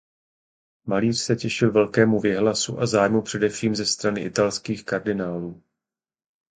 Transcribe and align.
Malíř 0.87 1.17
se 1.19 1.35
těšil 1.35 1.71
velkému 1.71 2.19
věhlasu 2.19 2.79
a 2.79 2.85
zájmu 2.85 3.21
především 3.21 3.75
ze 3.75 3.85
strany 3.85 4.21
italských 4.21 4.85
kardinálů. 4.85 5.63